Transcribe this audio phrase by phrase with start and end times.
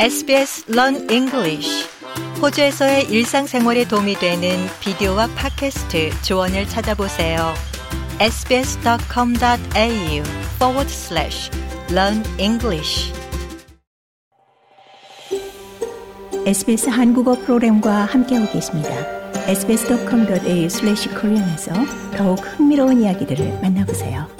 [0.00, 1.84] SBS Learn English
[2.40, 7.52] 호주에서의 일상생활에 도움이 되는 비디오와 팟캐스트 조언을 찾아보세요.
[8.20, 9.42] sbs.com.au
[10.54, 11.50] forward slash
[11.90, 13.12] learn English
[16.46, 18.90] SBS 한국어 프로그램과 함께하고 계십니다.
[19.48, 21.72] sbs.com.au slash korean에서
[22.16, 24.37] 더욱 흥미로운 이야기들을 만나보세요.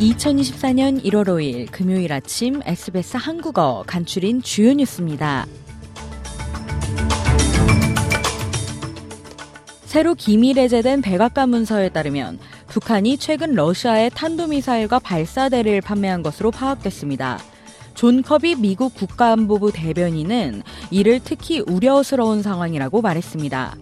[0.00, 5.44] (2024년 1월 5일) 금요일 아침 SBS 한국어 간추린 주요 뉴스입니다.
[9.84, 17.40] 새로 기밀 해제된 백악관 문서에 따르면 북한이 최근 러시아에 탄도미사일과 발사대를 판매한 것으로 파악됐습니다.
[17.94, 23.74] 존 커비 미국 국가안보부 대변인은 이를 특히 우려스러운 상황이라고 말했습니다.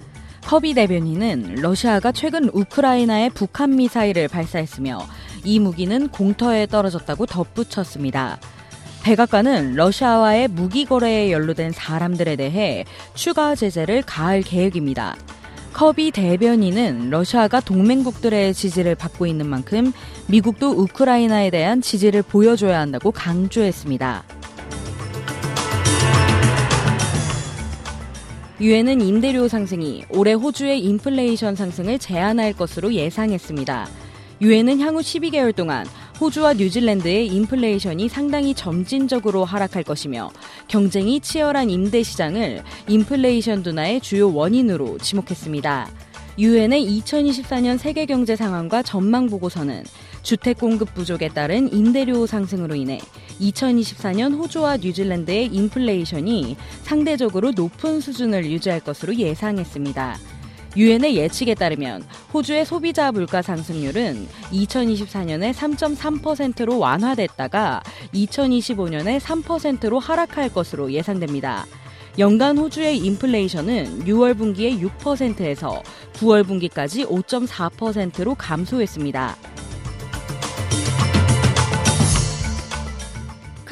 [0.46, 5.00] 커비 대변인은 러시아가 최근 우크라이나에 북한 미사일을 발사했으며
[5.46, 8.38] 이 무기는 공터에 떨어졌다고 덧붙였습니다.
[9.04, 15.16] 백악관은 러시아와의 무기 거래에 연루된 사람들에 대해 추가 제재를 가할 계획입니다.
[15.72, 19.92] 커비 대변인은 러시아가 동맹국들의 지지를 받고 있는 만큼
[20.26, 24.24] 미국도 우크라이나에 대한 지지를 보여줘야 한다고 강조했습니다.
[28.60, 33.86] 유엔은 임대료 상승이 올해 호주의 인플레이션 상승을 제한할 것으로 예상했습니다.
[34.40, 35.86] 유엔은 향후 12개월 동안
[36.20, 40.30] 호주와 뉴질랜드의 인플레이션이 상당히 점진적으로 하락할 것이며
[40.68, 45.88] 경쟁이 치열한 임대 시장을 인플레이션 둔화의 주요 원인으로 지목했습니다.
[46.38, 49.84] 유엔의 2024년 세계 경제 상황과 전망 보고서는
[50.22, 53.00] 주택 공급 부족에 따른 임대료 상승으로 인해
[53.40, 60.35] 2024년 호주와 뉴질랜드의 인플레이션이 상대적으로 높은 수준을 유지할 것으로 예상했습니다.
[60.76, 62.04] 유엔의 예측에 따르면
[62.34, 67.82] 호주의 소비자 물가 상승률은 2024년에 3.3%로 완화됐다가
[68.14, 71.66] 2025년에 3%로 하락할 것으로 예상됩니다.
[72.18, 75.82] 연간 호주의 인플레이션은 6월 분기에 6%에서
[76.14, 79.55] 9월 분기까지 5.4%로 감소했습니다.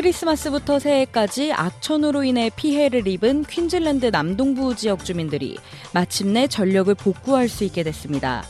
[0.05, 5.57] 크리스마스부터 새해까지 악천후로 인해 피해를 입은 퀸즐랜드 남동부 지역 주민들이
[5.95, 8.45] 마침내 전력을 복구할 수 있게 됐습니다.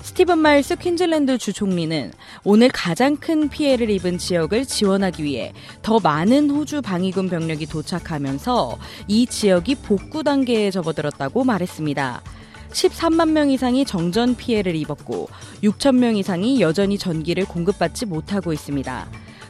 [0.00, 2.10] 스티븐 마일스 퀸즐랜드 주 총리는
[2.42, 9.26] 오늘 가장 큰 피해를 입은 지역을 지원하기 위해 더 많은 호주 방위군 병력이 도착하면서 이
[9.26, 12.22] 지역이 복구 단계에 접어들었다고 말했습니다.
[12.70, 15.28] 13만 명 이상이 정전 피해를 입었고
[15.62, 19.06] 6천 명 이상이 여전히 전기를 공급받지 못하고 있습니다.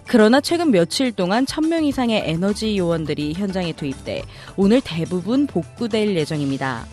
[0.07, 4.23] 그러나 최근 며칠 동안 1000명 이상의 에너지 요원들이 현장에 투입돼
[4.57, 6.87] 오늘 대부분 복구될 예정입니다.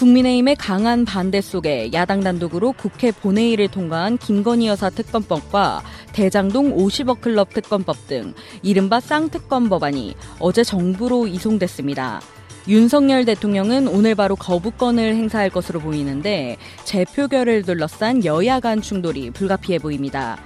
[0.00, 5.82] 국민의힘의 강한 반대 속에 야당 단독으로 국회 본회의를 통과한 김건희 여사 특검법과
[6.14, 8.32] 대장동 50억 클럽 특검법 등
[8.62, 12.22] 이른바 쌍특검 법안이 어제 정부로 이송됐습니다.
[12.68, 20.38] 윤석열 대통령은 오늘 바로 거부권을 행사할 것으로 보이는데 재표결을 둘러싼 여야 간 충돌이 불가피해 보입니다.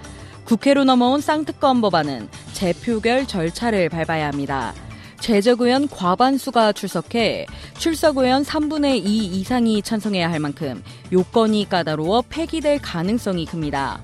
[0.44, 4.74] 국회로 넘어온 쌍특검 법안은 재표결 절차를 밟아야 합니다.
[5.18, 7.46] 제적 의원 과반수가 출석해
[7.78, 10.82] 출석 의원 3분의 2 이상이 찬성해야 할 만큼
[11.12, 14.00] 요건이 까다로워 폐기될 가능성이 큽니다.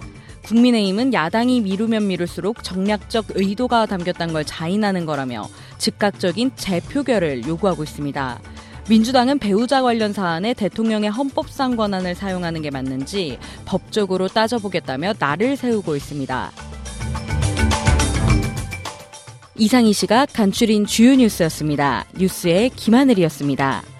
[0.50, 8.41] 국민의힘은 야당이 미루면 미룰수록 정략적 의도가 담겼다는 걸 자인하는 거라며 즉각적인 재표결을 요구하고 있습니다.
[8.88, 16.50] 민주당은 배우자 관련 사안에 대통령의 헌법상 권한을 사용하는 게 맞는지 법적으로 따져보겠다며 날을 세우고 있습니다.
[19.55, 22.06] 이상 이 시각 간추린 주요 뉴스였습니다.
[22.19, 24.00] 뉴스의 김하늘이었습니다.